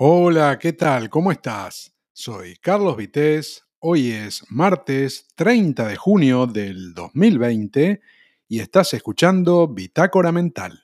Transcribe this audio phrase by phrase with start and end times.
[0.00, 1.10] Hola, ¿qué tal?
[1.10, 1.92] ¿Cómo estás?
[2.12, 3.64] Soy Carlos Vitéz.
[3.80, 8.00] Hoy es martes 30 de junio del 2020
[8.46, 10.80] y estás escuchando Bitácora Mental.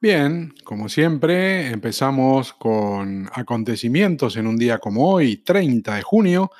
[0.00, 6.50] Bien, como siempre, empezamos con acontecimientos en un día como hoy, 30 de junio,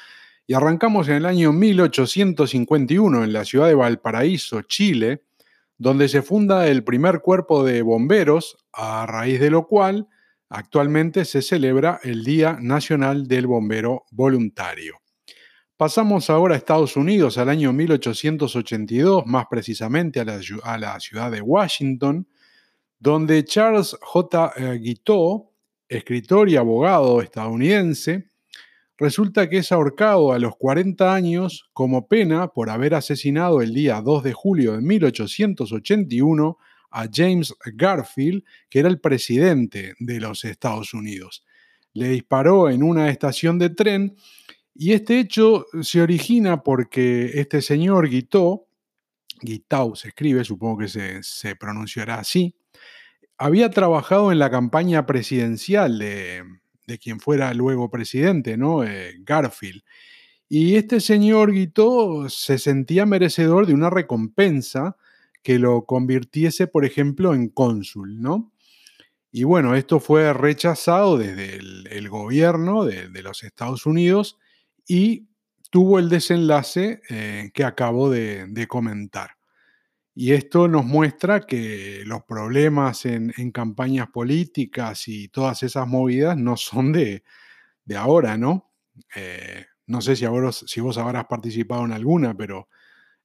[0.46, 5.22] y arrancamos en el año 1851 en la ciudad de Valparaíso, Chile,
[5.80, 10.08] donde se funda el primer cuerpo de bomberos, a raíz de lo cual
[10.50, 15.00] actualmente se celebra el Día Nacional del Bombero Voluntario.
[15.78, 22.28] Pasamos ahora a Estados Unidos al año 1882, más precisamente a la, ciudad de Washington,
[22.98, 24.52] donde Charles J.
[24.78, 25.50] Guiteau,
[25.88, 28.29] escritor y abogado estadounidense,
[29.00, 34.00] resulta que es ahorcado a los 40 años como pena por haber asesinado el día
[34.02, 36.58] 2 de julio de 1881
[36.90, 41.46] a James Garfield, que era el presidente de los Estados Unidos.
[41.94, 44.16] Le disparó en una estación de tren
[44.74, 48.66] y este hecho se origina porque este señor Guiteau,
[49.40, 52.54] Guiteau se escribe, supongo que se, se pronunciará así,
[53.38, 56.44] había trabajado en la campaña presidencial de,
[56.90, 58.84] de quien fuera luego presidente, ¿no?
[58.84, 59.82] Eh, Garfield.
[60.48, 64.96] Y este señor Guito se sentía merecedor de una recompensa
[65.42, 68.52] que lo convirtiese, por ejemplo, en cónsul, ¿no?
[69.32, 74.38] Y bueno, esto fue rechazado desde el, gobierno de, los Estados Unidos
[74.86, 75.28] y
[75.70, 79.39] tuvo el desenlace eh, que acabo de comentar.
[80.22, 86.58] Y esto nos muestra que los problemas en, campañas políticas y todas esas movidas no
[86.58, 87.24] son de,
[87.96, 88.70] ahora, ¿no?
[89.16, 90.26] Eh, no sé si,
[90.66, 92.68] si vos habrás participado en alguna, pero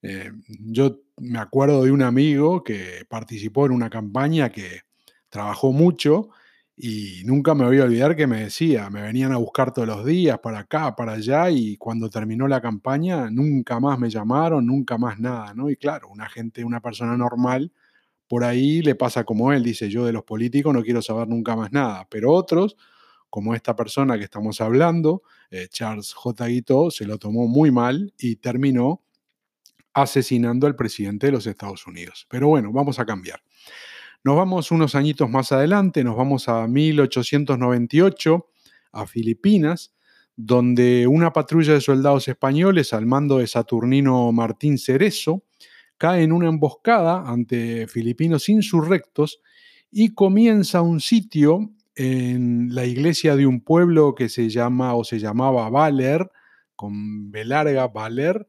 [0.01, 4.83] eh, yo me acuerdo de un amigo que participó en una campaña que
[5.27, 6.29] trabajó mucho
[6.77, 10.05] y nunca me voy a olvidar que me decía, me venían a buscar todos los
[10.05, 14.97] días para acá, para allá, y cuando terminó la campaña, nunca más me llamaron, nunca
[14.97, 15.69] más nada, ¿no?
[15.69, 17.71] Y claro, una gente, una persona normal,
[18.27, 21.55] por ahí le pasa como él, dice, yo de los políticos no quiero saber nunca
[21.55, 22.75] más nada, pero otros,
[23.29, 26.45] como esta persona que estamos hablando, eh, Charles J.
[26.47, 29.01] Guiteau, se lo tomó muy mal y terminó
[29.93, 32.27] asesinando al presidente de los Estados Unidos.
[32.29, 33.41] Pero bueno, vamos a cambiar.
[34.25, 38.47] Nos vamos unos añitos más adelante, nos vamos a 1898,
[38.93, 39.93] a Filipinas,
[40.35, 45.43] donde una patrulla de soldados españoles al mando de Saturnino Martín Cerezo
[45.99, 49.43] cae en una emboscada ante filipinos insurrectos
[49.91, 55.19] y comienza un sitio en la iglesia de un pueblo que se llama o se
[55.19, 56.31] llamaba Valer,
[56.75, 58.47] con B larga Valer,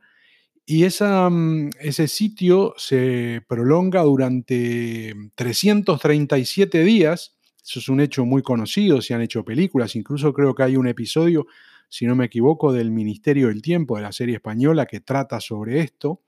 [0.68, 7.36] y mm, ese sitio se prolonga durante 337 días.
[7.64, 10.88] Eso es un hecho muy conocido, se han hecho películas, incluso creo que hay un
[10.88, 11.46] episodio,
[11.88, 15.80] si no me equivoco, del Ministerio del Tiempo, de la serie española, que trata sobre
[15.80, 16.22] esto.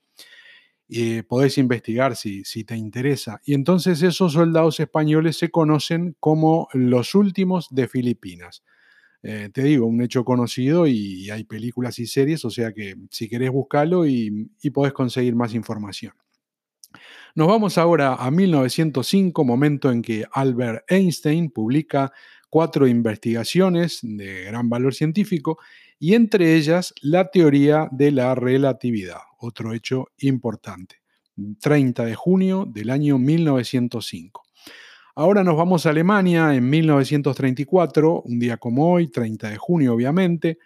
[0.87, 3.41] Eh, podés investigar si te interesa.
[3.45, 8.63] Y entonces esos soldados españoles se conocen como los últimos de Filipinas.
[9.21, 13.27] Eh, te digo, un hecho conocido y hay películas y series, o sea que si
[13.27, 16.13] querés buscarlo y, y podés conseguir más información.
[17.35, 22.11] Nos vamos ahora a 1905, momento en que Albert Einstein publica
[22.49, 25.59] cuatro investigaciones de gran valor científico
[25.99, 31.01] y entre ellas la teoría de la relatividad, otro hecho importante,
[31.59, 34.43] 30 de junio del año 1905.
[35.19, 40.59] Ahora nos vamos a Alemania en 1934, un día como hoy, 30 de junio obviamente,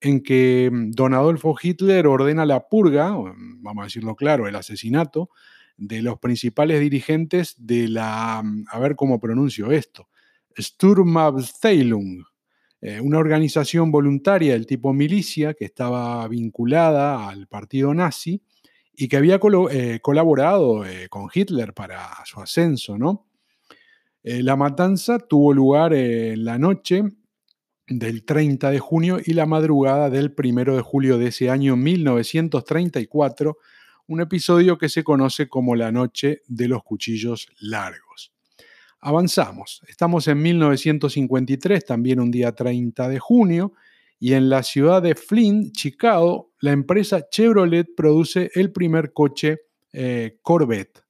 [0.00, 4.56] en que mm, don Adolfo Hitler ordena la purga, mm, vamos a decirlo claro, el
[4.56, 5.28] asesinato
[5.76, 10.08] de los principales dirigentes de la, mm, a ver cómo pronuncio esto,
[10.58, 12.24] Sturmabteilung,
[12.80, 18.40] eh, una organización voluntaria del tipo milicia que estaba vinculada al partido nazi
[18.94, 19.38] y que había
[19.70, 23.27] eh, colaborado eh, con Hitler para su ascenso, ¿no?
[24.22, 27.04] Eh, la matanza tuvo lugar en la noche
[27.86, 33.56] del 30 de junio y la madrugada del 1 de julio de ese año 1934,
[34.08, 38.32] un episodio que se conoce como la Noche de los Cuchillos Largos.
[39.00, 43.72] Avanzamos, estamos en 1953, también un día 30 de junio,
[44.18, 49.60] y en la ciudad de Flint, Chicago, la empresa Chevrolet produce el primer coche
[49.92, 51.07] eh, Corvette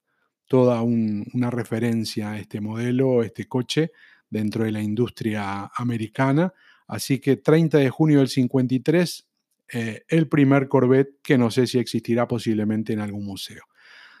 [0.49, 3.91] toda una referencia a este modelo, este coche,
[4.29, 6.51] dentro de la industria americana.
[6.87, 9.27] Así que 30 de junio del 53,
[9.71, 13.61] eh, el primer Corvette que no sé si existirá posiblemente en algún museo.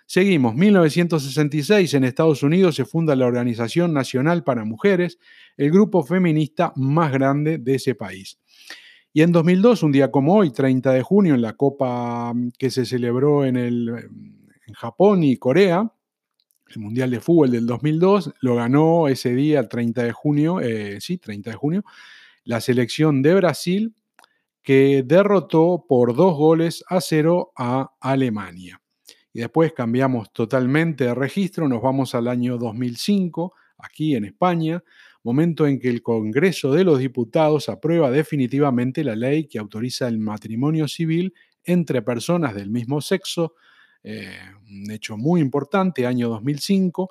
[0.05, 5.17] Seguimos, 1966 en Estados Unidos se funda la Organización Nacional para Mujeres,
[5.57, 8.39] el grupo feminista más grande de ese país.
[9.13, 12.85] Y en 2002, un día como hoy, 30 de junio, en la Copa que se
[12.85, 13.89] celebró en, el,
[14.67, 15.91] en Japón y Corea,
[16.75, 21.17] el Mundial de Fútbol del 2002, lo ganó ese día, 30 de junio, eh, sí,
[21.17, 21.83] 30 de junio,
[22.43, 23.93] la selección de Brasil,
[24.61, 28.81] que derrotó por dos goles a cero a Alemania.
[29.33, 34.83] Y después cambiamos totalmente de registro, nos vamos al año 2005, aquí en España,
[35.23, 40.19] momento en que el Congreso de los Diputados aprueba definitivamente la ley que autoriza el
[40.19, 41.33] matrimonio civil
[41.63, 43.53] entre personas del mismo sexo,
[44.03, 44.37] eh,
[44.69, 47.09] un hecho muy importante, año 2005,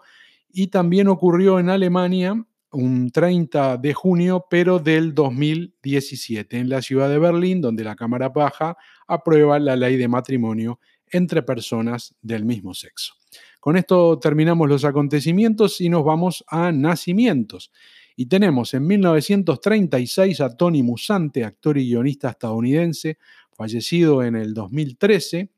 [0.50, 7.08] y también ocurrió en Alemania un 30 de junio, pero del 2017, en la ciudad
[7.08, 8.76] de Berlín, donde la Cámara Baja
[9.06, 10.80] aprueba la ley de matrimonio
[11.10, 13.14] entre personas del mismo sexo.
[13.60, 17.72] Con esto terminamos los acontecimientos y nos vamos a nacimientos.
[18.16, 23.18] Y tenemos en 1936 a Tony Musante, actor y guionista estadounidense,
[23.52, 25.50] fallecido en el 2013.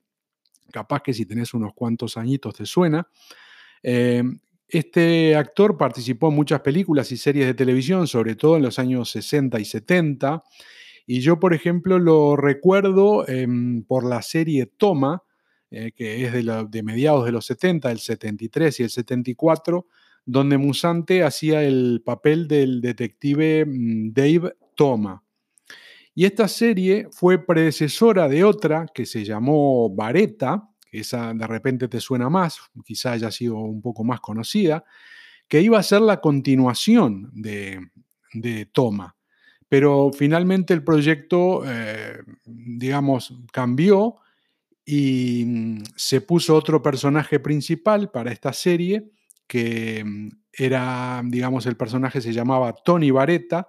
[0.70, 3.08] Capaz que si tenés unos cuantos añitos te suena.
[3.82, 4.22] Eh,
[4.68, 9.10] este actor participó en muchas películas y series de televisión, sobre todo en los años
[9.10, 10.44] 60 y 70.
[11.06, 15.24] Y yo, por ejemplo, lo recuerdo em, por la serie Toma,
[15.72, 19.86] eh, que es de, de, mediados de los 70, el 73 y el 74,
[20.24, 25.24] donde Musante hacía el papel del detective mm, Dave Toma.
[26.20, 31.98] Y esta serie fue predecesora de otra que se llamó Vareta, esa de repente te
[31.98, 34.84] suena más, quizá haya sido un poco más conocida,
[35.48, 39.16] que iba a ser la continuación de, Toma.
[39.66, 44.16] Pero finalmente el proyecto, eh, digamos, cambió
[44.84, 49.10] y mm, se puso otro personaje principal para esta serie,
[49.46, 53.68] que mm, era, digamos, el personaje se llamaba Tony Vareta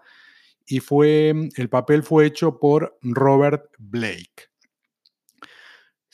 [0.67, 4.51] y fue, mm, el papel fue hecho por Robert Blake.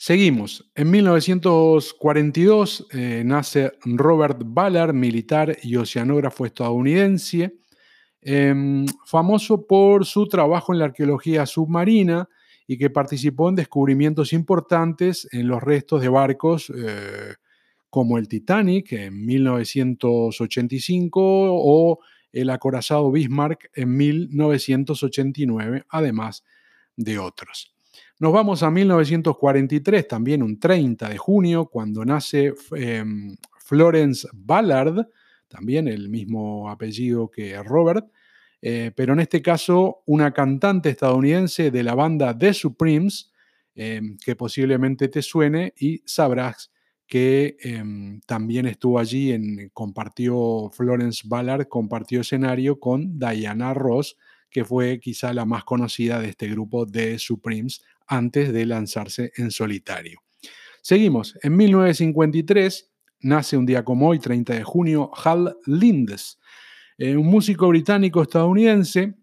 [0.00, 0.70] Seguimos.
[0.76, 7.56] En 1942 eh, nace Robert Ballard, militar y oceanógrafo estadounidense,
[8.20, 12.28] em, famoso por su trabajo en la arqueología submarina
[12.68, 17.34] y que participó en descubrimientos importantes en los restos de barcos eh,
[17.90, 21.98] como el Titanic en 1985 o
[22.40, 26.44] el acorazado Bismarck en 1989, además
[26.96, 27.74] de otros.
[28.18, 35.06] Nos vamos a 1943, también un 30 de junio, cuando nace em, Florence Ballard,
[35.46, 38.06] también el mismo apellido que Robert,
[38.60, 43.32] eh, pero en este caso una cantante estadounidense de la banda The Supremes,
[43.74, 46.72] em, que posiblemente te suene y sabrás
[47.08, 54.16] que em, también estuvo allí, en, compartió Florence Ballard, compartió escenario con Diana Ross,
[54.50, 59.50] que fue quizá la más conocida de este grupo de Supremes antes de lanzarse en
[59.50, 60.20] solitario.
[60.82, 61.38] Seguimos.
[61.42, 62.90] En 1953
[63.20, 66.38] nace un día como hoy, 30 de junio, Hal Lindes,
[66.98, 69.14] eh, un músico británico estadounidense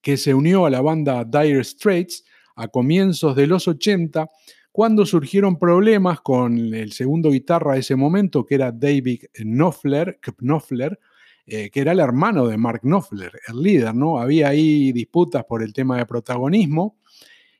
[0.00, 2.24] que se unió a la banda Dire Straits
[2.56, 4.28] a comienzos de los 80
[4.72, 10.98] cuando surgieron problemas con el segundo guitarra de ese momento, que era David Knopfler, Knopfler
[11.44, 14.20] eh, que era el hermano de Mark Knopfler, el líder, ¿no?
[14.20, 16.96] Había ahí disputas por el tema de protagonismo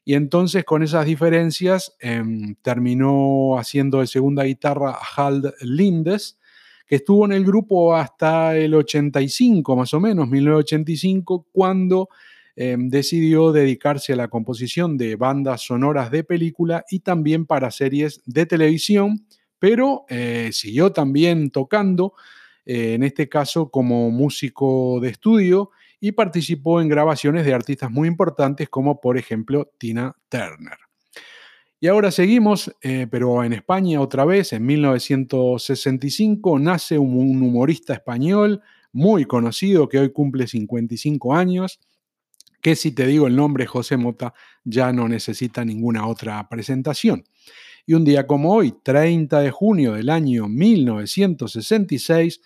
[0.05, 6.39] y entonces con esas diferencias em, terminó haciendo de segunda guitarra Hal Lindes,
[6.87, 12.09] que estuvo en el grupo hasta el 85, más o menos, 1985, cuando
[12.57, 18.23] em, decidió dedicarse a la composición de bandas sonoras de película y también para series
[18.27, 19.27] de televisión,
[19.59, 22.15] pero eh, siguió también tocando,
[22.65, 28.09] eh, en este caso como músico de estudio, y participó en grabaciones de artistas muy
[28.09, 30.79] importantes como por ejemplo Tina Turner.
[31.83, 38.63] Y ahora seguimos, eh, pero en España otra vez, en 1965, nace un, humorista español
[38.93, 41.81] muy conocido que hoy cumple 55 años,
[42.63, 44.33] que si te digo el nombre José Mota
[44.65, 47.25] ya no necesita ninguna otra presentación.
[47.85, 52.41] Y un día como hoy, 30 de junio del año 1966,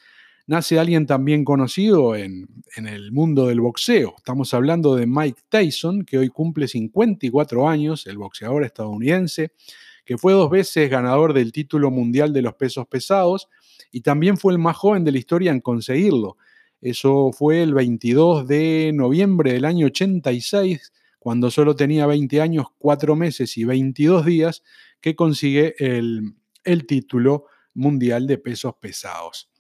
[0.47, 4.15] nace alguien también conocido en, el mundo del boxeo.
[4.17, 9.53] Estamos hablando de Mike Tyson, que hoy cumple 54 años, el boxeador estadounidense,
[10.07, 13.49] que fue dos veces ganador del título mundial de los pesos pesados
[13.93, 16.39] y también fue el más joven de la historia en conseguirlo.
[16.81, 23.17] Eso fue el 22 de noviembre del año 86, cuando solo tenía 20 años, 4
[23.17, 24.63] meses y 22 días,
[25.01, 29.51] que consigue el, el título mundial de pesos pesados.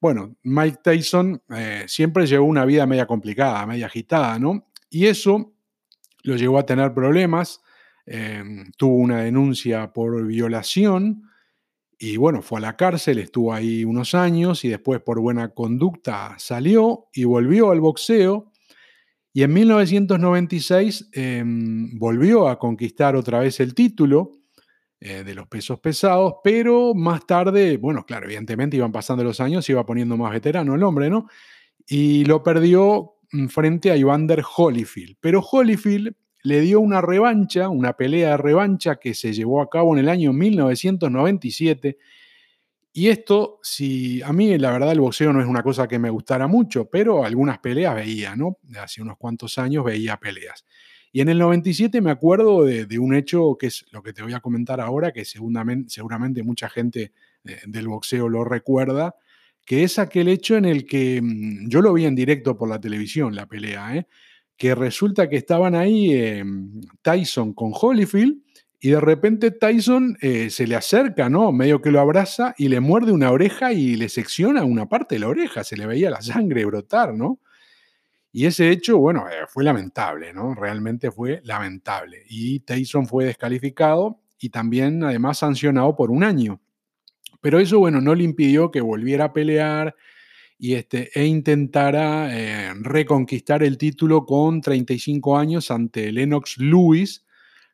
[0.00, 4.68] Bueno, Mike Tyson eh, siempre llevó una vida media complicada, media agitada, ¿no?
[4.90, 5.54] Y eso
[6.22, 7.60] lo llevó a tener problemas,
[8.04, 11.30] em, tuvo una denuncia por violación
[11.98, 16.34] y bueno, fue a la cárcel, estuvo ahí unos años y después por buena conducta
[16.38, 18.52] salió y volvió al boxeo.
[19.32, 24.32] Y en 1996 em, volvió a conquistar otra vez el título
[25.00, 29.68] eh, de los pesos pesados, pero más tarde, bueno, claro, evidentemente iban pasando los años,
[29.68, 31.28] iba poniendo más veterano el hombre, ¿no?
[31.86, 35.16] Y lo perdió mm, frente a Evander Holyfield.
[35.20, 36.14] Pero Holyfield
[36.46, 40.08] le dio una revancha, una pelea de revancha que se llevó a cabo en el
[40.08, 41.98] año 1997.
[42.92, 46.08] Y esto, si a mí la verdad el boxeo no es una cosa que me
[46.08, 48.58] gustara mucho, pero algunas peleas veía, ¿no?
[48.80, 50.64] Hace unos cuantos años veía peleas.
[51.10, 54.32] Y en el 97 me acuerdo de, un hecho que es lo que te voy
[54.32, 57.12] a comentar ahora, que seguramente, mucha gente
[57.44, 59.16] eh, del boxeo lo recuerda,
[59.64, 62.80] que es aquel hecho en el que mm, yo lo vi en directo por la
[62.80, 64.06] televisión, la pelea, ¿eh?
[64.56, 68.42] Que resulta que estaban ahí em, Tyson con Holyfield
[68.80, 71.50] y de repente Tyson eh, se le acerca, ¿no?
[71.52, 75.20] Medio que lo abraza y le muerde una oreja y le secciona una parte de
[75.20, 77.40] la oreja, se le veía la sangre brotar, ¿no?
[78.32, 80.54] Y ese hecho, bueno, eh, fue lamentable, ¿no?
[80.54, 82.22] Realmente fue lamentable.
[82.28, 86.60] Y Tyson fue descalificado y también además sancionado por un año.
[87.40, 89.94] Pero eso, bueno, no le impidió que volviera a pelear
[90.58, 97.24] y este, e intentara eh, reconquistar el título con 35 años ante Lennox Lewis,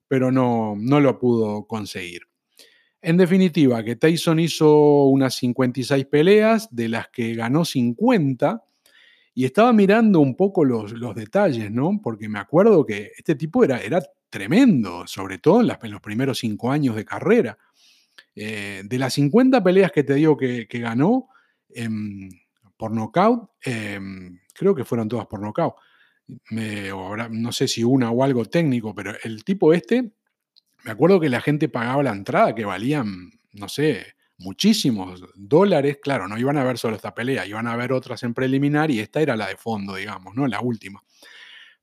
[0.08, 2.22] pero no, no lo pudo conseguir.
[3.00, 8.62] En definitiva, que Tyson hizo unas 56 peleas, de las que ganó 50,
[9.34, 12.00] y estaba mirando un poco los, los, detalles, ¿no?
[12.02, 16.70] Porque me acuerdo que este tipo era, era tremendo, sobre todo en, los primeros cinco
[16.70, 17.58] años de carrera.
[18.34, 21.28] Eh, de las 50 peleas que te digo que, ganó
[21.70, 22.30] em,
[22.82, 25.74] por nocaut, em, creo que fueron todas por nocaut.
[26.50, 30.10] no sé si una o algo técnico, pero el tipo este,
[30.82, 36.26] me acuerdo que la gente pagaba la entrada que valían, no sé, muchísimos dólares, claro,
[36.26, 39.20] no iban a ver solo esta pelea, iban a ver otras en preliminar y esta
[39.20, 40.48] era la de fondo, digamos, ¿no?
[40.48, 41.04] La última.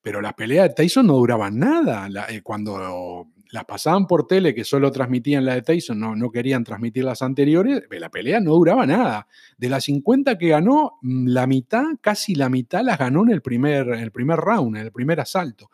[0.01, 2.10] Pero las peleas de Tyson no duraban nada.
[2.27, 6.63] Eh, cuando las pasaban por tele, que solo transmitían la de Tyson, no, no querían
[6.63, 9.27] transmitir las anteriores, la pelea no duraba nada.
[9.58, 13.41] De las 50 que ganó, mm, la mitad, casi la mitad las ganó en el
[13.41, 15.70] primer, en el primer round, en el primer asalto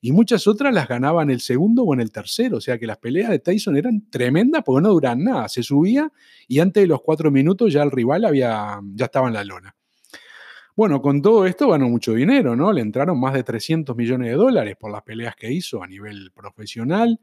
[0.00, 2.58] y muchas otras las ganaba en el segundo o en el tercero.
[2.58, 5.48] O sea que las peleas de Tyson eran tremendas porque no duraban nada.
[5.48, 6.12] Se subía
[6.46, 9.74] y antes de los cuatro minutos ya el rival había, ya estaba en la lona.
[10.76, 12.70] Bueno, con todo esto ganó mucho dinero, ¿no?
[12.70, 16.30] Le entraron más de 300 millones de dólares por las peleas que hizo a nivel
[16.32, 17.18] profesional.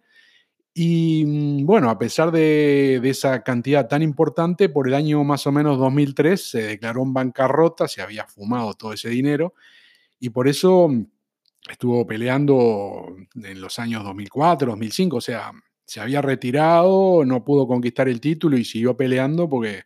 [0.74, 5.52] Y mm, bueno, a pesar de, esa cantidad tan importante, por el año más o
[5.52, 9.54] menos 2003 se declaró en bancarrota, se había fumado todo ese dinero
[10.20, 10.90] y por eso
[11.70, 15.52] estuvo peleando en los años 2004, 2005, o sea,
[15.86, 19.84] se había retirado, no pudo conquistar el título y siguió peleando porque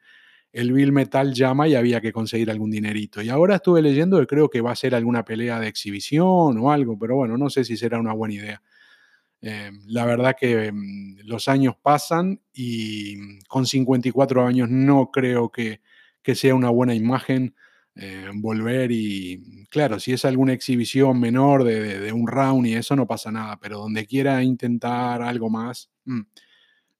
[0.57, 3.21] el Bill Metal llama y había que conseguir algún dinerito.
[3.21, 6.71] Y ahora estuve leyendo que creo que va a ser alguna pelea de exhibición o
[6.71, 8.63] algo, pero bueno, no sé si será una buena idea.
[9.39, 15.81] Eh, la verdad que mm, los años pasan y con 54 años no creo que,
[16.23, 17.53] que sea una buena imagen
[17.95, 23.05] eh, volver y, claro, si es alguna exhibición menor de, un round y eso no
[23.05, 26.21] pasa nada, pero donde quiera intentar algo más, mm,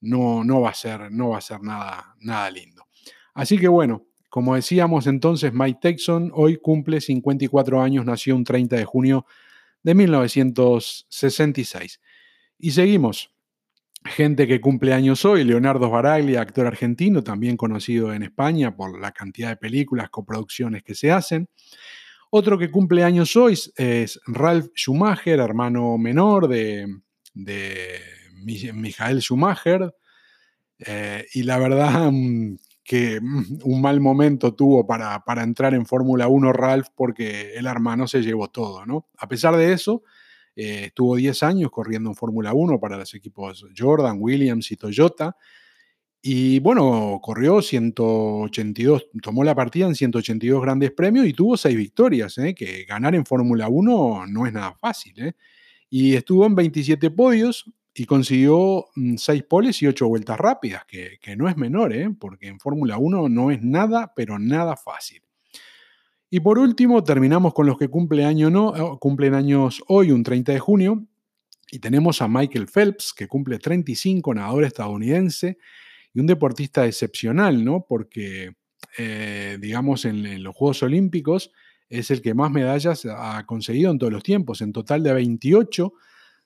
[0.02, 2.77] no, no, va a ser, no va a ser nada, nada lindo.
[3.38, 8.78] Así que bueno, como decíamos entonces, Mike Tyson hoy cumple 54 años, nació un 30
[8.78, 9.28] de junio
[9.84, 12.02] de 1966.
[12.58, 13.32] Y seguimos
[14.06, 19.12] gente que cumple años hoy, Leonardo Baraglia, actor argentino, también conocido en España por la
[19.12, 21.48] cantidad de películas, coproducciones que se hacen.
[22.32, 26.88] Otro que cumple años hoy es Ralph Schumacher, hermano menor de,
[27.36, 28.00] de
[28.74, 29.94] Michael Schumacher.
[30.80, 32.56] Eh, y la verdad mm,
[32.88, 37.68] que mm, un mal momento tuvo para, para entrar en Fórmula 1 Ralph porque el
[37.68, 39.10] hermano se llevó todo, ¿no?
[39.18, 40.04] A pesar de eso,
[40.56, 45.36] eh, estuvo 10 años corriendo en Fórmula 1 para los equipos Jordan, Williams y Toyota.
[46.22, 52.38] Y bueno, corrió 182, tomó la partida en 182 grandes premios y tuvo 6 victorias,
[52.38, 52.56] ¿eh?
[52.56, 55.14] que ganar en Fórmula 1 no es nada fácil.
[55.20, 55.34] ¿eh?
[55.90, 57.66] Y estuvo en 27 podios
[58.00, 62.48] y consiguió 6 mm, poles y 8 vueltas rápidas, que, que no es menor, porque
[62.48, 65.24] en Fórmula 1 no es nada, pero nada fácil.
[66.30, 70.60] Y por último, terminamos con los que no, eh, cumplen años hoy, un 30 de
[70.60, 71.08] junio.
[71.72, 75.58] Y tenemos a Michael Phelps, que cumple 35, nadador estadounidense.
[76.14, 77.86] y un deportista excepcional, ¿no?
[77.88, 78.54] Porque,
[78.98, 81.52] eh, digamos, en, los Juegos Olímpicos
[81.90, 85.94] es el que más medallas ha conseguido en todos los tiempos, en total de 28.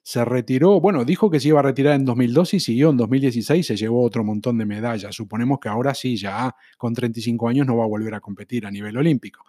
[0.03, 3.65] Se retiró, bueno, dijo que se iba a retirar en 2002 y siguió en 2016,
[3.65, 5.15] se llevó otro montón de medallas.
[5.15, 8.71] Suponemos que ahora sí, ya con 35 años no va a volver a competir a
[8.71, 9.45] nivel olímpico.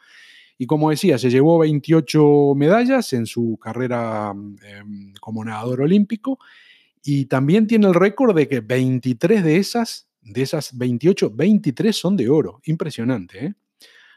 [0.59, 6.39] Y como decía, se llevó 28 medallas en su carrera em, como nadador olímpico
[7.03, 12.17] y también tiene el récord de que 23 de esas, de esas 28, 23 son
[12.17, 12.61] de oro.
[12.65, 13.55] Impresionante, ¿eh?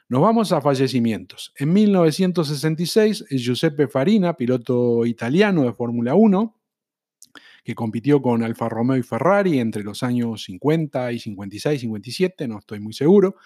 [0.08, 1.52] Nos vamos a fallecimientos.
[1.58, 6.56] En 1966, Giuseppe Farina, piloto italiano de Fórmula 1,
[7.64, 12.60] que compitió con Alfa Romeo y Ferrari entre los años 50 y 56, 57, no
[12.60, 13.38] estoy muy seguro,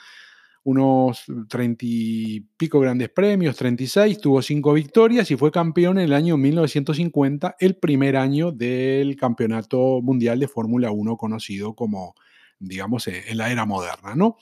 [0.66, 6.14] unos 30 y pico grandes premios, 36, tuvo cinco victorias y fue campeón en el
[6.14, 12.16] año 1950, el primer año del campeonato mundial de Fórmula 1 conocido como,
[12.60, 14.36] digamos, en la era moderna, ¿no?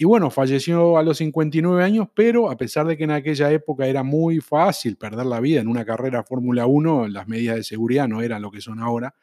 [0.00, 3.86] Y bueno, falleció a los 59 años, pero a pesar de que en aquella época
[3.86, 8.08] era muy fácil perder la vida en una carrera Fórmula 1, las medidas de seguridad
[8.08, 9.14] no eran lo que son ahora,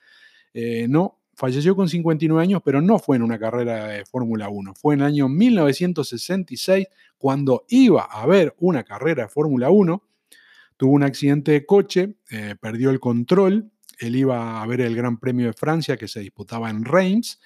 [0.54, 4.76] eh, no, falleció con 59 años, pero no fue en una carrera de Fórmula 1.
[4.76, 6.86] Fue en el año 1966
[7.18, 10.04] cuando iba a haber una carrera de Fórmula 1.
[10.78, 13.72] Tuvo un accidente de coche, eh, perdió el control.
[13.98, 17.40] Él iba a ver el Gran Premio de Francia que se disputaba en Reims.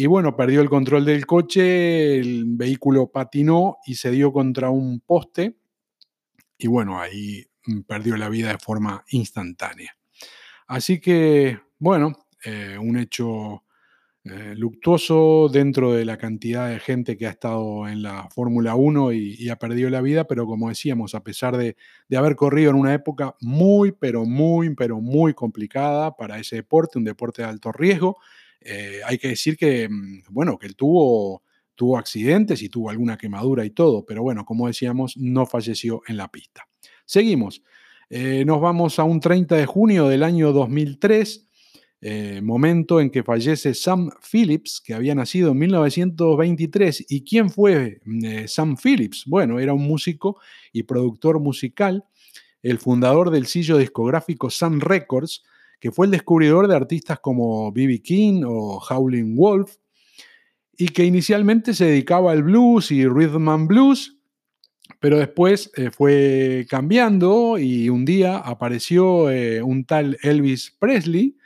[0.00, 5.00] Y bueno, perdió el control del coche, el vehículo patinó y se dio contra un
[5.00, 5.56] poste.
[6.56, 9.98] Y bueno, ahí mm, perdió la vida de forma instantánea.
[10.68, 12.12] Así que, bueno,
[12.44, 13.64] eh, un hecho
[14.22, 19.12] eh, luctuoso dentro de la cantidad de gente que ha estado en la Fórmula 1
[19.14, 21.76] y, ha perdido la vida, pero como decíamos, a pesar de,
[22.16, 27.04] haber corrido en una época muy, pero muy, pero muy complicada para ese deporte, un
[27.04, 28.18] deporte de alto riesgo,
[28.60, 31.42] eh, hay que decir que, mm, bueno, que él tuvo,
[31.74, 36.16] tuvo accidentes y tuvo alguna quemadura y todo, pero bueno, como decíamos, no falleció en
[36.16, 36.68] la pista.
[37.04, 37.62] Seguimos.
[38.10, 41.48] nos vamos a un 30 de junio del año 2003.
[42.00, 47.06] Eh, momento en que fallece Sam Phillips, que había nacido en 1923.
[47.08, 49.24] ¿Y quién fue eh, Sam Phillips?
[49.26, 50.38] Bueno, era un músico
[50.72, 52.04] y productor musical,
[52.62, 55.42] el fundador del sello discográfico Sun Records,
[55.80, 58.02] que fue el descubridor de artistas como B.B.
[58.02, 59.76] King o Howlin' Wolf,
[60.76, 64.16] y que inicialmente se dedicaba al blues y rhythm and blues,
[65.00, 69.26] pero después eh, fue cambiando y un día apareció
[69.64, 71.36] un tal Elvis Presley,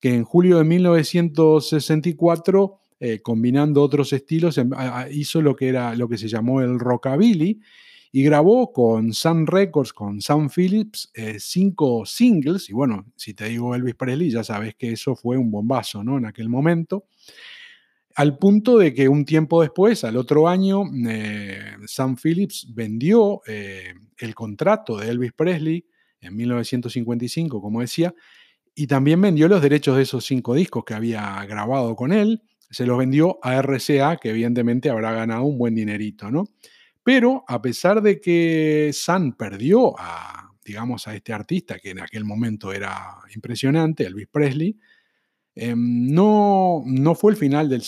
[0.00, 4.70] que en julio de 1964, eh, combinando otros estilos, em,
[5.10, 7.60] hizo lo que, era, lo que se llamó el rockabilly
[8.12, 12.70] y grabó con Sun Records, con Sam Phillips, eh, cinco singles.
[12.70, 16.18] Y bueno, si te digo Elvis Presley, ya sabes que eso fue un bombazo ¿no?
[16.18, 17.06] en aquel momento.
[18.14, 24.34] Al punto de que un tiempo después, al otro año, eh, Sam Phillips vendió el
[24.34, 25.84] contrato de Elvis Presley
[26.20, 28.14] en 1955, como decía,
[28.74, 32.42] y también vendió los derechos de esos cinco discos que había grabado con él.
[32.70, 36.44] Se los vendió a RCA, que evidentemente habrá ganado un buen dinerito, ¿no?
[37.06, 42.24] Pero a pesar de que Sun perdió a, digamos, a este artista, que en aquel
[42.24, 44.76] momento era impresionante, Elvis Presley,
[45.54, 47.82] em, no, no fue el final del,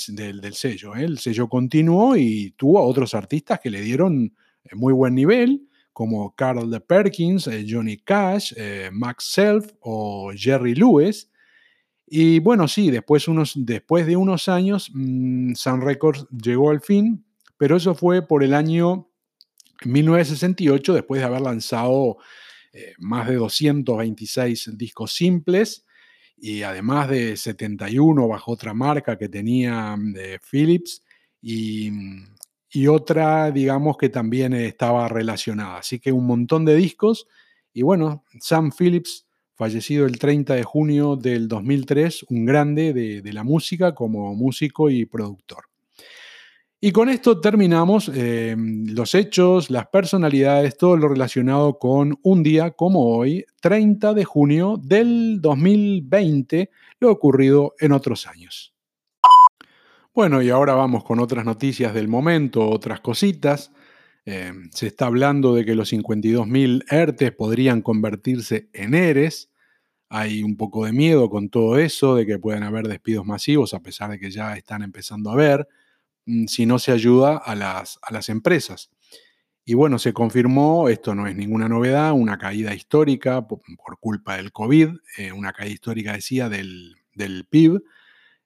[0.55, 0.95] sello.
[0.95, 1.03] ¿eh?
[1.03, 5.69] El sello continuó y tuvo a otros artistas que le dieron eh, muy buen nivel
[5.93, 8.53] como Carl de Perkins, eh, Johnny Cash,
[8.93, 11.29] Max Self o Jerry Lewis.
[12.07, 17.25] Y bueno, sí, después, unos, después de unos años, mm, Sun Records llegó al fin,
[17.57, 19.08] pero eso fue por el año
[19.85, 22.19] 1968, después de haber lanzado
[22.73, 25.85] eh, más de 226 discos simples
[26.37, 30.15] y además de 71 bajo otra marca que tenía mm,
[30.51, 31.03] Philips
[31.41, 32.39] y mm,
[32.71, 35.79] y otra, digamos, que también estaba relacionada.
[35.79, 37.27] Así que un montón de discos.
[37.73, 43.45] Y bueno, Sam Phillips, fallecido el 30 de junio del 2003, un grande de, la
[43.45, 45.68] música como músico y productor.
[46.81, 52.71] Y con esto terminamos eh, los hechos, las personalidades, todo lo relacionado con un día
[52.71, 58.77] como hoy, 30 de junio del 2020, lo ocurrido en otros años.
[60.15, 63.73] Bueno, y ahora vamos con otras noticias del momento, otras cositas.
[64.25, 69.51] Eh, se está hablando de que los 52.000 ERTES podrían convertirse en ERES.
[70.11, 73.81] Hay un poco de miedo con todo eso, de que puedan haber despidos masivos, a
[73.81, 75.67] pesar de que ya están empezando a haber,
[76.47, 78.91] si no se ayuda a las, a las empresas.
[79.65, 83.61] Y bueno, se confirmó, esto no es ninguna novedad, una caída histórica por,
[84.01, 84.89] culpa del COVID,
[85.19, 87.83] eh, una caída histórica, decía, del, del PIB,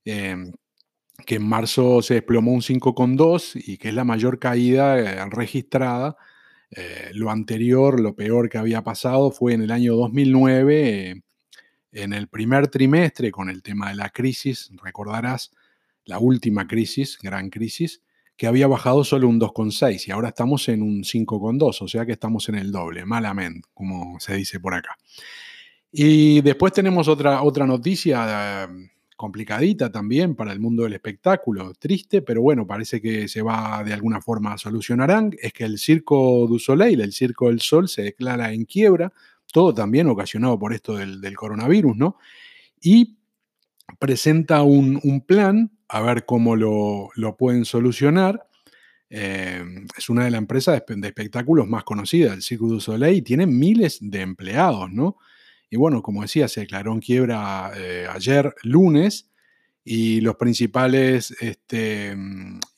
[0.04, 6.16] que en marzo se desplomó un 5,2 y que es la mayor caída eh, registrada.
[6.70, 11.22] Eh, lo anterior, lo peor que había pasado fue en el año 2009,
[11.92, 15.52] en el primer trimestre, con el tema de la crisis, recordarás,
[16.04, 18.02] la última crisis, gran crisis,
[18.36, 22.12] que había bajado solo un 2,6 y ahora estamos en un 5,2, o sea que
[22.12, 24.96] estamos en el doble, malamente, como se dice por acá.
[25.92, 32.22] Y después tenemos otra, otra noticia eh, complicadita también para el mundo del espectáculo, triste,
[32.22, 36.46] pero bueno, parece que se va de alguna forma a solucionarán, es que el Circo
[36.48, 39.12] du Soleil, el Circo del Sol, se declara en quiebra,
[39.52, 42.16] todo también ocasionado por esto del, coronavirus, ¿no?
[42.80, 43.18] Y
[43.98, 48.48] presenta un, un plan a ver cómo lo, pueden solucionar.
[49.10, 49.62] Eh,
[49.96, 53.46] es una de las empresas de, espectáculos más conocidas, el Cirque du Soleil, y tiene
[53.46, 55.18] miles de empleados, ¿no?
[55.68, 59.28] Y bueno, como decía, se declaró en quiebra eh, ayer lunes
[59.84, 62.16] y los principales este,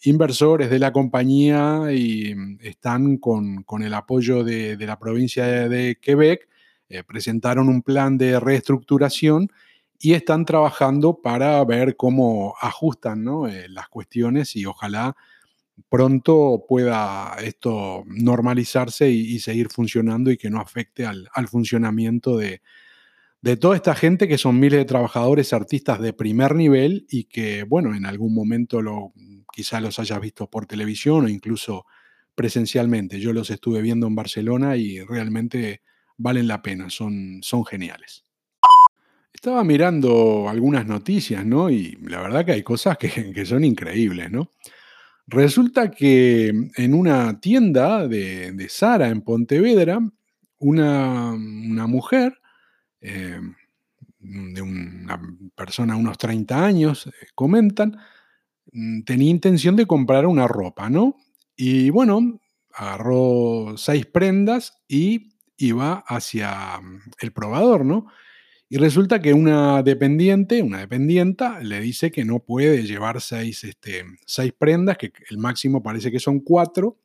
[0.02, 6.48] inversores de la compañía y, están con, el apoyo de, la provincia de, Quebec,
[6.88, 9.50] eh, presentaron un plan de reestructuración
[9.98, 15.16] y están trabajando para ver cómo ajustan eh, las cuestiones y ojalá
[15.88, 22.60] pronto pueda esto normalizarse y, seguir funcionando y que no afecte al, funcionamiento de,
[23.60, 27.94] toda esta gente que son miles de trabajadores, artistas de primer nivel y que, bueno,
[27.94, 29.12] en algún momento lo,
[29.52, 31.86] quizá los hayas visto por televisión o incluso
[32.34, 33.20] presencialmente.
[33.20, 35.82] Yo los estuve viendo en Barcelona y realmente
[36.16, 38.24] valen la pena, son, son geniales.
[39.34, 41.68] Estaba mirando algunas noticias, ¿no?
[41.68, 44.50] Y la verdad que hay cosas que, son increíbles, ¿no?
[45.26, 49.98] Resulta que en una tienda de, de Sara en Pontevedra,
[50.58, 51.34] una,
[51.86, 52.40] mujer,
[53.00, 53.40] eh,
[54.18, 55.20] de una
[55.54, 57.98] persona unos 30 años, eh, comentan,
[58.72, 61.16] mm, tenía intención de comprar una ropa, ¿no?
[61.56, 62.40] Y bueno,
[62.72, 68.06] agarró seis prendas y iba hacia mm, el probador, ¿no?
[68.74, 74.04] Y resulta que una dependiente, una dependienta, le dice que no puede llevar seis, este,
[74.26, 76.98] seis prendas, que el máximo parece que son cuatro.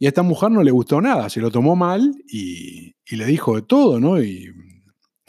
[0.00, 3.54] Y a esta mujer no le gustó nada, se lo tomó mal y, le dijo
[3.54, 4.20] de todo, ¿no?
[4.20, 4.52] Y,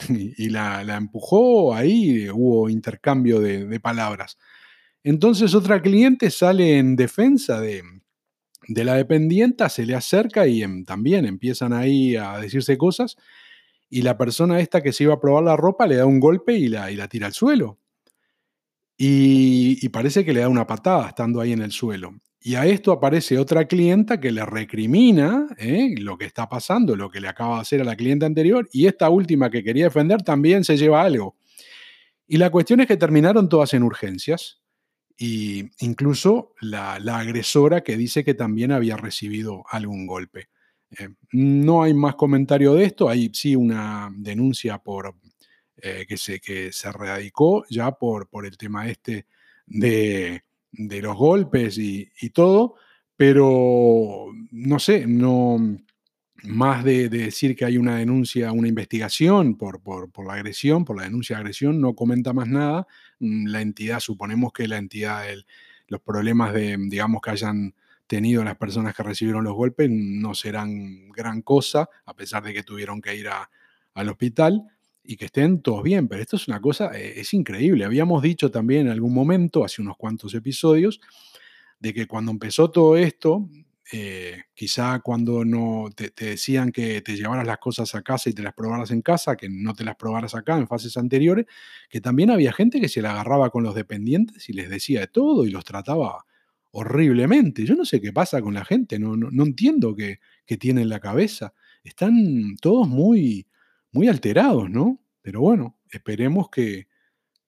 [0.50, 4.36] la, empujó ahí, hubo intercambio de, de, palabras.
[5.04, 7.84] Entonces otra cliente sale en defensa de,
[8.66, 13.16] de la dependienta, se le acerca y em, también empiezan ahí a decirse cosas
[13.94, 16.52] y la persona esta que se iba a probar la ropa le da un golpe
[16.54, 17.78] y la, y la tira al suelo.
[18.98, 22.12] Y, parece que le da una patada estando ahí en el suelo.
[22.40, 25.94] Y a esto aparece otra clienta que le recrimina ¿eh?
[25.96, 28.86] lo que está pasando, lo que le acaba de hacer a la clienta anterior, y
[28.86, 31.36] esta última que quería defender también se lleva algo.
[32.26, 34.60] Y la cuestión es que terminaron todas en urgencias,
[35.16, 40.48] y incluso la, la agresora que dice que también había recibido algún golpe.
[40.90, 45.14] Eh, no hay más comentario de esto, hay sí una denuncia por,
[45.76, 49.26] eh, que, se, que se radicó ya por, por el tema este
[49.66, 50.42] de,
[50.72, 52.76] los golpes y, todo,
[53.16, 55.58] pero no sé, no
[56.44, 61.04] más de, decir que hay una denuncia, una investigación por, por, la agresión, por la
[61.04, 62.86] denuncia de agresión, no comenta más nada.
[63.18, 65.24] Mm, la entidad, suponemos que la entidad,
[65.88, 67.74] los problemas de, digamos, que hayan
[68.06, 72.62] tenido las personas que recibieron los golpes no serán gran cosa, a pesar de que
[72.62, 73.28] tuvieron que ir
[73.94, 74.64] al hospital
[75.02, 76.08] y que estén todos bien.
[76.08, 77.84] Pero esto es una cosa, eh, es increíble.
[77.84, 81.00] Habíamos dicho también en algún momento, hace unos cuantos episodios,
[81.78, 83.48] de que cuando empezó todo esto,
[83.92, 88.42] eh, quizá cuando no te, decían que te llevaras las cosas a casa y te
[88.42, 91.46] las probaras en casa, que no te las probaras acá en fases anteriores,
[91.90, 95.06] que también había gente que se la agarraba con los dependientes y les decía de
[95.08, 96.24] todo y los trataba
[96.74, 97.64] horriblemente.
[97.64, 100.88] Yo no sé qué pasa con la gente, no, no, entiendo qué, qué tiene en
[100.88, 101.54] la cabeza.
[101.84, 103.46] Están todos muy,
[103.92, 105.00] muy alterados, ¿no?
[105.22, 106.88] Pero bueno, esperemos que,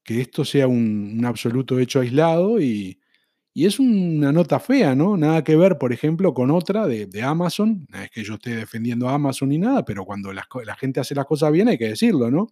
[0.04, 3.00] esto sea un, absoluto hecho aislado y,
[3.54, 5.16] es una nota fea, ¿no?
[5.16, 7.86] Nada que ver, por ejemplo, con otra de, Amazon.
[7.90, 11.00] No es que yo esté defendiendo a Amazon ni nada, pero cuando la, la, gente
[11.00, 12.48] hace las cosas bien hay que decirlo, ¿no?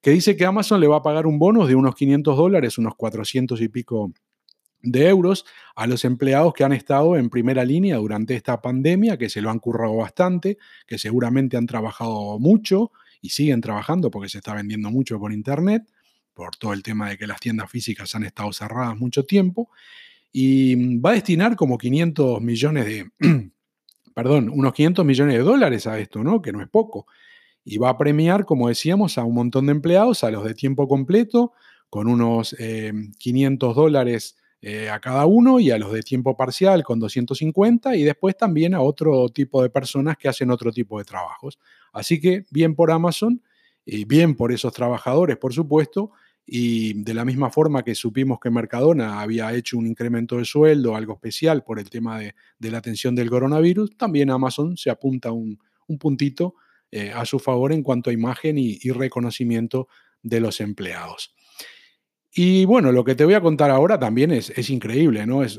[0.00, 2.94] Que dice que Amazon le va a pagar un bonus de unos 500 dólares, unos
[2.94, 4.12] 400 y pico
[4.82, 9.28] de euros a los empleados que han estado en primera línea durante esta pandemia, que
[9.28, 14.38] se lo han currado bastante, que seguramente han trabajado mucho y siguen trabajando porque se
[14.38, 15.82] está vendiendo mucho por internet,
[16.34, 19.70] por todo el tema de que las tiendas físicas han estado cerradas mucho tiempo,
[20.32, 23.10] y va a destinar como 500 millones de,
[24.14, 26.42] perdón, unos 500 millones de dólares a esto, ¿no?
[26.42, 27.06] Que no es poco.
[27.64, 30.86] Y va a premiar, como decíamos, a un montón de empleados, a los de tiempo
[30.86, 31.52] completo,
[31.90, 32.54] con unos
[33.18, 34.36] 500 dólares
[34.90, 38.80] a cada uno y a los de tiempo parcial con 250 y después también a
[38.80, 41.58] otro tipo de personas que hacen otro tipo de trabajos.
[41.92, 43.40] Así que bien por Amazon
[43.86, 46.10] y bien por esos trabajadores, por supuesto,
[46.50, 50.96] y de la misma forma que supimos que Mercadona había hecho un incremento de sueldo,
[50.96, 52.34] algo especial por el tema de,
[52.70, 55.58] la atención del coronavirus, también Amazon se apunta un,
[56.00, 56.54] puntito
[56.90, 59.88] eh, a su favor en cuanto a imagen y, reconocimiento
[60.22, 61.34] de los empleados.
[62.40, 65.42] Y bueno, lo que te voy a contar ahora también es, es increíble, ¿no?
[65.42, 65.58] Es,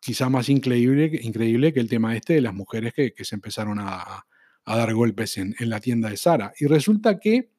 [0.00, 4.24] quizá más increíble, increíble que el tema este de las mujeres que, se empezaron a,
[4.64, 6.52] dar golpes en, en la tienda de Sara.
[6.60, 7.50] Y resulta que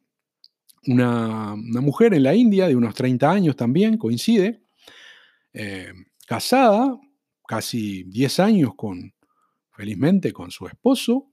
[0.87, 4.61] una, mujer en la India de unos 30 años también, coincide,
[5.51, 5.91] eh,
[6.25, 6.97] casada,
[7.45, 9.13] casi 10 años con,
[9.71, 11.27] felizmente, con su esposo.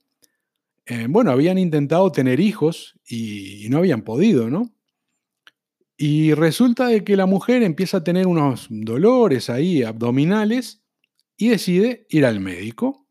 [0.85, 4.69] Eh, bueno, habían intentado tener hijos y, no habían podido, ¿no?
[6.03, 10.83] Y resulta de que la mujer empieza a tener unos dolores ahí abdominales
[11.37, 13.05] y decide ir al médico.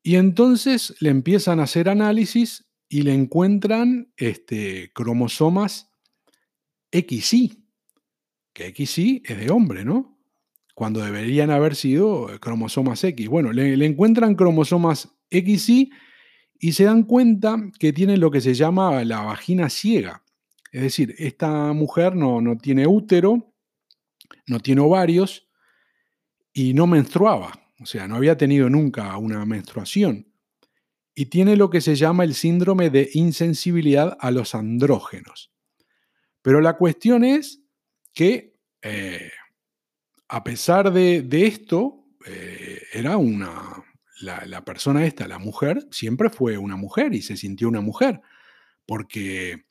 [0.00, 5.90] Y entonces le empiezan a hacer análisis y le encuentran este, cromosomas
[6.92, 7.64] XY,
[8.52, 10.20] que XY es de hombre, ¿no?
[10.72, 13.26] Cuando deberían haber sido cromosomas X.
[13.26, 15.90] Bueno, le, encuentran cromosomas XY
[16.60, 20.22] y se dan cuenta que tiene lo que se llama la vagina ciega.
[20.76, 23.50] Es decir, esta mujer no, no tiene útero,
[24.46, 25.48] no tiene ovarios
[26.52, 27.58] y no menstruaba.
[27.80, 30.30] O sea, no había tenido nunca una menstruación
[31.14, 35.50] y tiene lo que se llama el síndrome de insensibilidad a los andrógenos.
[36.42, 37.62] Pero la cuestión es
[38.12, 39.30] que, eh,
[40.28, 43.82] a pesar de, esto, eh, era una,
[44.20, 48.20] la, persona esta, la mujer, siempre fue una mujer y se sintió una mujer,
[48.84, 49.65] porque,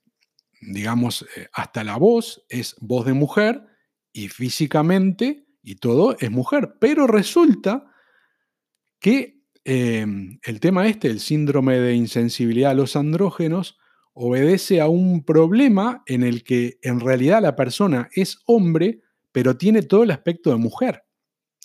[0.62, 3.66] digamos, eh, hasta la voz es voz de mujer
[4.12, 7.92] y físicamente y todo es mujer, pero resulta
[9.00, 9.36] que
[9.68, 13.80] Em, el tema este, el síndrome de insensibilidad a los andrógenos,
[14.14, 19.82] obedece a un problema en el que en realidad la persona es hombre, pero tiene
[19.82, 21.04] todo el aspecto de mujer.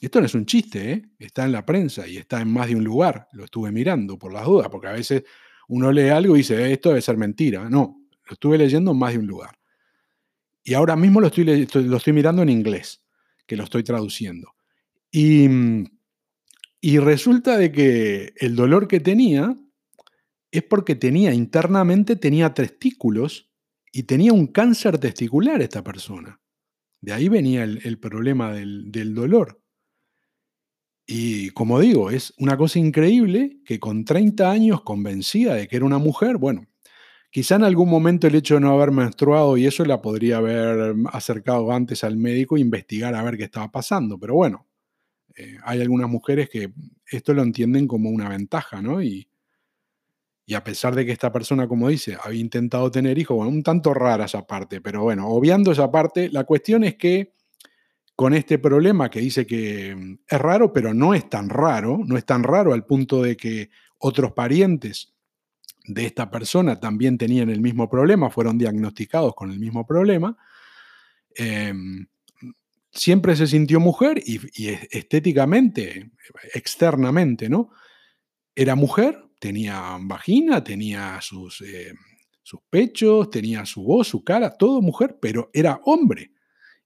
[0.00, 1.02] Esto no es un chiste, ¿eh?
[1.18, 3.28] está en la prensa y está en más de un lugar.
[3.32, 5.24] Lo estuve mirando por las dudas, porque a veces
[5.68, 7.68] uno lee algo y dice, esto debe ser mentira.
[7.68, 7.99] No,
[8.30, 9.58] lo estuve leyendo en más de un lugar.
[10.64, 13.02] Y ahora mismo lo estoy, lo estoy mirando en inglés,
[13.46, 14.54] que lo estoy traduciendo.
[15.10, 15.48] Y
[16.80, 19.54] y resulta de que el dolor que tenía
[20.50, 23.50] es porque tenía internamente, tenía testículos
[23.92, 26.40] y tenía un cáncer testicular esta persona.
[27.02, 29.62] De ahí venía el, problema del, del, dolor.
[31.06, 35.84] Y como digo, es una cosa increíble que con 30 años convencida de que era
[35.84, 36.66] una mujer, bueno,
[37.30, 40.94] quizá en algún momento el hecho de no haber menstruado y eso la podría haber
[41.12, 44.66] acercado antes al médico e investigar a ver qué estaba pasando, pero bueno,
[45.36, 46.72] eh, hay algunas mujeres que
[47.06, 49.02] esto lo entienden como una ventaja, ¿no?
[49.02, 49.28] Y,
[50.44, 53.62] y a pesar de que esta persona, como dice, había intentado tener hijos, bueno, un
[53.62, 57.34] tanto rara esa parte, pero bueno, obviando esa parte, la cuestión es que
[58.16, 62.16] con este problema que dice que mm, es raro, pero no es tan raro, no
[62.18, 65.14] es tan raro al punto de que otros parientes
[65.94, 70.36] de esta persona también tenían el mismo problema, fueron diagnosticados con el mismo problema.
[71.34, 72.06] Em,
[72.92, 74.40] siempre se sintió mujer y,
[74.90, 76.10] estéticamente,
[76.54, 77.70] externamente, ¿no?
[78.54, 81.94] Era mujer, tenía vagina, tenía sus, eh,
[82.42, 86.32] sus pechos, tenía su voz, su cara, todo mujer, pero era hombre.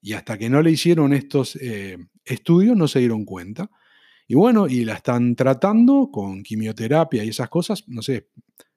[0.01, 3.71] Y hasta que no le hicieron estos eh, estudios no se dieron cuenta.
[4.27, 7.85] Y bueno, y la están tratando con quimioterapia y esas cosas.
[7.88, 8.29] No sé,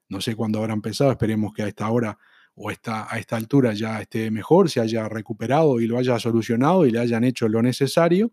[0.08, 2.18] no sé cuándo habrá empezado, esperemos que a esta hora
[2.54, 6.90] o a esta altura ya esté mejor, se haya recuperado y lo haya solucionado y
[6.90, 8.32] le hayan hecho lo necesario,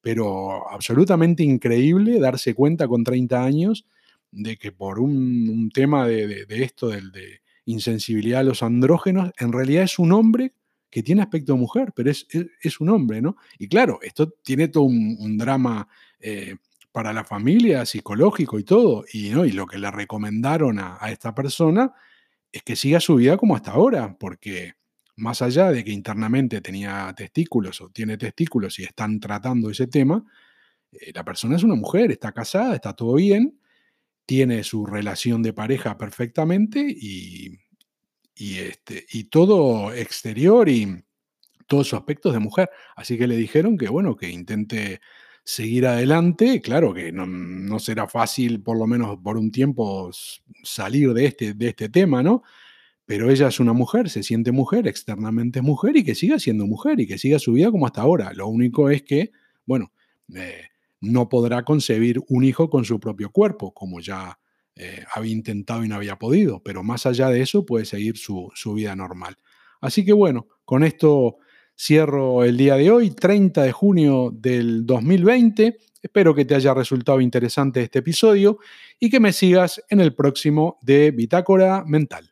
[0.00, 3.86] pero absolutamente increíble darse cuenta con 30 años
[4.32, 9.84] de que por un, tema de, esto, del, de insensibilidad a los andrógenos, en realidad
[9.84, 10.54] es un hombre
[10.90, 12.26] que tiene aspecto de mujer, pero es,
[12.60, 13.36] es, un hombre, ¿no?
[13.58, 15.88] Y claro, esto tiene todo un, drama
[16.20, 16.56] eh,
[16.92, 19.44] para la familia, psicológico y todo, y, ¿no?
[19.44, 21.92] y lo que le recomendaron a, a esta persona
[22.52, 24.74] es que siga su vida como hasta ahora, porque
[25.16, 30.24] más allá de que internamente tenía testículos o tiene testículos y están tratando ese tema,
[30.92, 33.58] eh, la persona es una mujer, está casada, está todo bien,
[34.26, 37.58] tiene su relación de pareja perfectamente y,
[38.34, 41.04] y, este, y todo exterior y
[41.66, 42.70] todos sus aspectos de mujer.
[42.96, 45.00] Así que le dijeron que, bueno, que intente
[45.44, 46.60] seguir adelante.
[46.60, 50.10] Claro que no, será fácil, por lo menos por un tiempo,
[50.62, 52.42] salir de este, de este tema, ¿no?
[53.04, 56.66] pero ella es una mujer, se siente mujer, externamente es mujer y que siga siendo
[56.66, 58.32] mujer y que siga su vida como hasta ahora.
[58.32, 59.32] Lo único es que,
[59.66, 59.92] bueno,
[60.34, 60.68] eh,
[61.00, 64.38] no podrá concebir un hijo con su propio cuerpo, como ya
[64.76, 68.50] eh, había intentado y no había podido, pero más allá de eso puede seguir su,
[68.54, 69.36] su vida normal.
[69.80, 71.38] Así que bueno, con esto
[71.82, 75.78] cierro el día de hoy, 30 de junio del 2020.
[76.00, 78.58] Espero que te haya resultado interesante este episodio
[79.00, 82.31] y que me sigas en el próximo de Bitácora Mental.